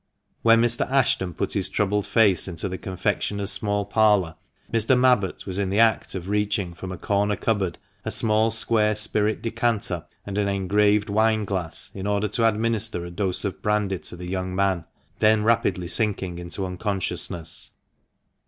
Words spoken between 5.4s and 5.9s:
was in the